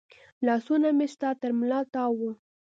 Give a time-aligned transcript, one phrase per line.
[0.45, 2.21] لاسونه مې ستا تر ملا تاو و